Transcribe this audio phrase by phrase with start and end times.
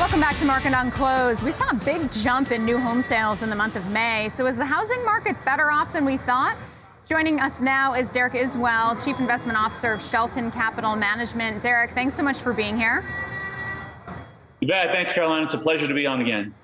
[0.00, 1.42] Welcome back to Market on Close.
[1.42, 4.30] We saw a big jump in new home sales in the month of May.
[4.30, 6.56] So is the housing market better off than we thought?
[7.06, 11.60] Joining us now is Derek Izuel, Chief Investment Officer of Shelton Capital Management.
[11.60, 13.04] Derek, thanks so much for being here.
[14.60, 14.86] You bet.
[14.86, 15.44] Thanks, Caroline.
[15.44, 16.54] It's a pleasure to be on again.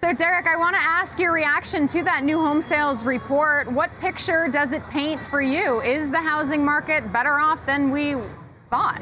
[0.00, 3.70] So, Derek, I want to ask your reaction to that new home sales report.
[3.70, 5.82] What picture does it paint for you?
[5.82, 8.16] Is the housing market better off than we
[8.70, 9.00] thought?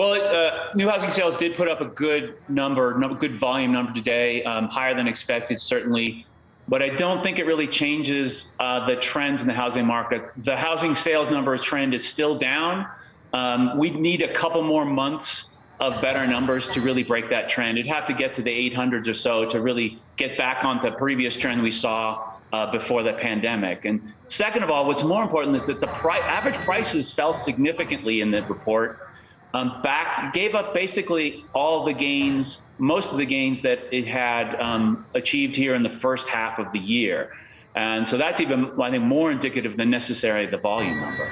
[0.00, 3.92] Well, uh, new housing sales did put up a good number, no, good volume number
[3.92, 6.24] today, um, higher than expected, certainly.
[6.68, 10.22] But I don't think it really changes uh, the trends in the housing market.
[10.38, 12.86] The housing sales number trend is still down.
[13.34, 17.76] Um, we need a couple more months of better numbers to really break that trend.
[17.76, 20.92] It'd have to get to the 800s or so to really get back on the
[20.92, 23.84] previous trend we saw uh, before the pandemic.
[23.84, 28.22] And second of all, what's more important is that the pri- average prices fell significantly
[28.22, 29.09] in the report.
[29.52, 34.54] Um, back gave up basically all the gains, most of the gains that it had
[34.60, 37.32] um, achieved here in the first half of the year.
[37.74, 41.28] And so that's even, I think, more indicative than necessarily the volume number.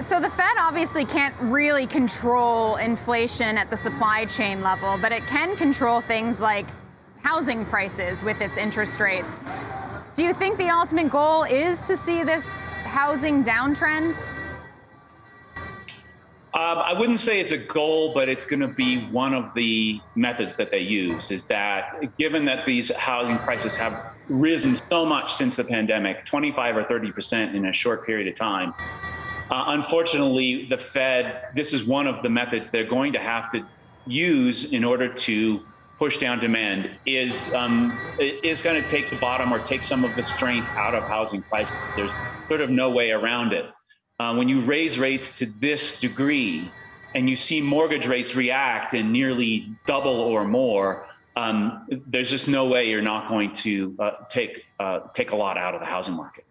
[0.00, 5.22] So the Fed obviously can't really control inflation at the supply chain level, but it
[5.26, 6.66] can control things like
[7.22, 9.32] housing prices with its interest rates.
[10.16, 12.44] Do you think the ultimate goal is to see this
[12.84, 14.16] housing downtrend?
[16.72, 20.00] Um, I wouldn't say it's a goal, but it's going to be one of the
[20.16, 21.30] methods that they use.
[21.30, 21.84] Is that
[22.18, 27.12] given that these housing prices have risen so much since the pandemic, 25 or 30
[27.12, 28.72] percent in a short period of time,
[29.50, 33.68] uh, unfortunately, the Fed, this is one of the methods they're going to have to
[34.06, 35.60] use in order to
[35.98, 40.16] push down demand is um, is going to take the bottom or take some of
[40.16, 41.76] the strength out of housing prices.
[41.96, 42.14] There's
[42.50, 43.66] sort of no way around it.
[44.22, 46.70] Uh, when you raise rates to this degree
[47.14, 52.66] and you see mortgage rates react and nearly double or more, um, there's just no
[52.66, 56.14] way you're not going to uh, take uh, take a lot out of the housing
[56.14, 56.44] market.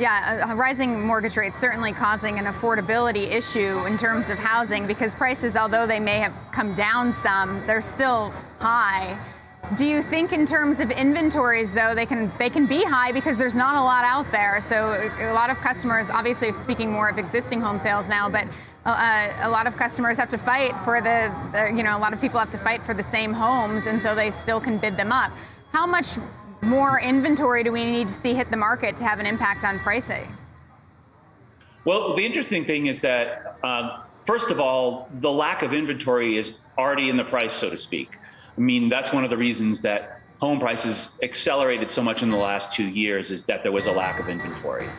[0.00, 5.56] Yeah, rising mortgage rates certainly causing an affordability issue in terms of housing because prices,
[5.56, 9.16] although they may have come down some, they're still high.
[9.76, 13.38] Do you think in terms of inventories though they can they can be high because
[13.38, 14.60] there's not a lot out there.
[14.60, 18.46] So a lot of customers obviously speaking more of existing home sales now, but
[18.84, 22.20] uh, a lot of customers have to fight for the, you know, a lot of
[22.20, 25.12] people have to fight for the same homes and so they still can bid them
[25.12, 25.30] up.
[25.70, 26.16] How much
[26.62, 29.78] more inventory do we need to see hit the market to have an impact on
[29.80, 30.26] pricing?
[31.84, 36.52] Well, the interesting thing is that, uh, first of all, the lack of inventory is
[36.76, 38.16] already in the price, so to speak.
[38.60, 42.36] I mean, that's one of the reasons that home prices accelerated so much in the
[42.36, 44.92] last two years is that there was a lack of inventory.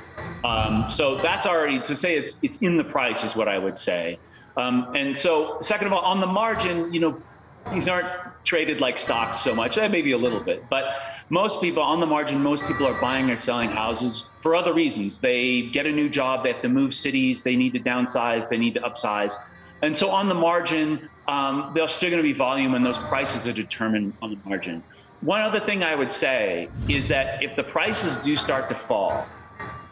[0.44, 3.78] Um, so that's already to say it's it's in the price is what I would
[3.78, 4.20] say.
[4.58, 7.24] Um, and so, second of all, on the margin, you know,
[7.70, 8.08] these aren't
[8.46, 10.86] traded like stocks so much, maybe a little bit, but
[11.30, 15.22] most people on the margin, most people are buying or selling houses for other reasons.
[15.22, 18.58] They get a new job, they have to move cities, they need to downsize, they
[18.58, 19.34] need to upsize.
[19.82, 23.48] And so on the margin, um, there's still going to be volume and those prices
[23.48, 24.84] are determined on the margin.
[25.22, 29.32] One other thing I would say is that if the prices do start to fall,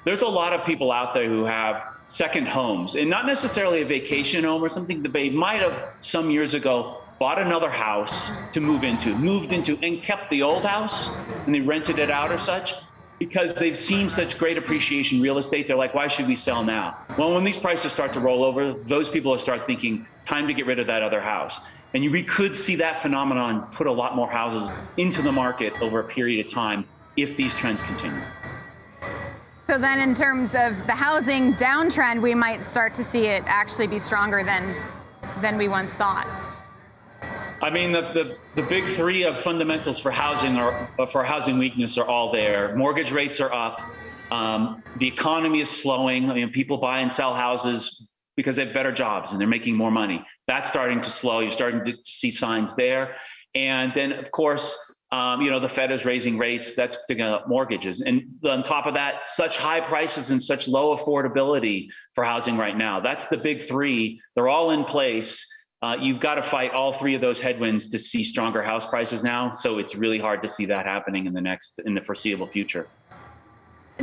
[0.04, 3.86] there's a lot of people out there who have second homes and not necessarily a
[3.86, 8.60] vacation home or something that they might have some years ago bought another house to
[8.60, 11.10] move into, moved into, and kept the old house,
[11.46, 12.74] and they rented it out or such
[13.20, 15.68] because they've seen such great appreciation in real estate.
[15.68, 16.98] They're like, why should we sell now?
[17.18, 20.54] Well, when these prices start to roll over, those people will start thinking, time to
[20.54, 21.60] get rid of that other house.
[21.94, 26.00] And we could see that phenomenon put a lot more houses into the market over
[26.00, 26.86] a period of time
[27.18, 28.22] if these trends continue.
[29.66, 33.88] So then in terms of the housing downtrend, we might start to see it actually
[33.88, 34.76] be stronger than
[35.42, 36.28] than we once thought.
[37.62, 41.98] I mean, the, the, the, big three of fundamentals for housing or for housing weakness
[41.98, 42.74] are all there.
[42.76, 43.82] Mortgage rates are up.
[44.32, 46.30] Um, the economy is slowing.
[46.30, 49.76] I mean, people buy and sell houses because they have better jobs and they're making
[49.76, 50.26] more money.
[50.48, 51.40] That's starting to slow.
[51.40, 53.16] You're starting to see signs there.
[53.56, 54.78] And then, of course,
[55.12, 56.74] um, you know, the Fed is raising rates.
[56.76, 58.00] That's picking up mortgages.
[58.00, 62.78] And on top of that, such high prices and such low affordability for housing right
[62.78, 63.02] now.
[63.02, 64.22] That's the big three.
[64.36, 65.46] They're all in place
[65.82, 69.24] uh, you've got to fight all three of those headwinds to see stronger house prices
[69.24, 69.52] now.
[69.52, 72.88] So it's really hard to see that happening in the next in the foreseeable future.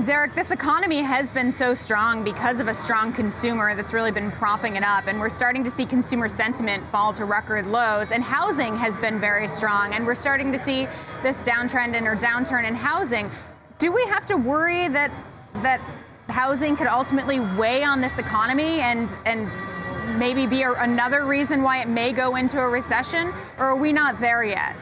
[0.05, 4.31] Derek, this economy has been so strong because of a strong consumer that's really been
[4.31, 5.07] propping it up.
[5.07, 8.11] And we're starting to see consumer sentiment fall to record lows.
[8.11, 9.95] And housing has been very strong.
[9.95, 10.87] And we're starting to see
[11.23, 13.31] this downtrend in, or downturn in housing.
[13.79, 15.11] Do we have to worry that
[15.63, 15.81] that
[16.29, 19.51] housing could ultimately weigh on this economy and and
[20.19, 23.93] maybe be a, another reason why it may go into a recession, or are we
[23.93, 24.75] not there yet?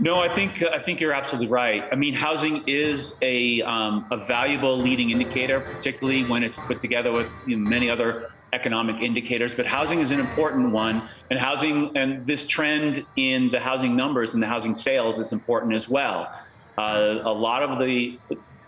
[0.00, 1.84] No, I think I think you're absolutely right.
[1.92, 7.12] I mean, housing is a um, a valuable leading indicator, particularly when it's put together
[7.12, 9.54] with you know, many other economic indicators.
[9.54, 14.32] But housing is an important one, and housing and this trend in the housing numbers
[14.32, 16.32] and the housing sales is important as well.
[16.78, 18.18] Uh, a lot of the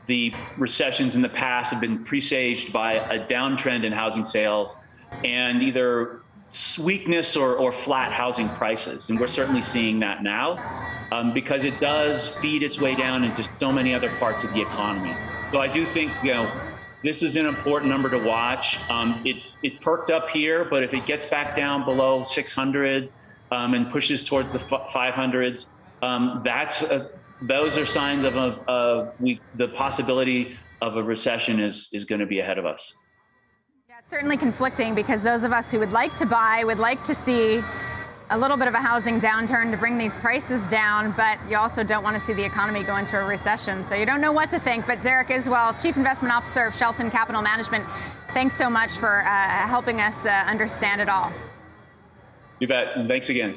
[0.06, 4.74] the recessions in the past have been presaged by a downtrend in housing sales
[5.24, 6.22] and either
[6.78, 9.08] weakness or, or flat housing prices.
[9.08, 10.58] And we're certainly seeing that now
[11.12, 14.60] um, because it does feed its way down into so many other parts of the
[14.60, 15.14] economy.
[15.52, 16.50] So I do think, you know,
[17.02, 18.78] this is an important number to watch.
[18.88, 23.12] Um, it, it perked up here, but if it gets back down below 600
[23.50, 25.66] um, and pushes towards the 500s,
[26.00, 27.10] um, that's a,
[27.42, 32.20] those are signs of a, a we, the possibility of a recession is, is going
[32.20, 32.94] to be ahead of us.
[33.88, 37.04] Yeah, it's certainly conflicting because those of us who would like to buy would like
[37.04, 37.62] to see
[38.30, 41.82] a little bit of a housing downturn to bring these prices down, but you also
[41.82, 43.84] don't want to see the economy go into a recession.
[43.84, 44.86] So you don't know what to think.
[44.86, 47.84] But Derek Izuel, Chief Investment Officer of Shelton Capital Management,
[48.32, 51.30] thanks so much for uh, helping us uh, understand it all.
[52.58, 52.96] You bet.
[52.96, 53.56] And thanks again.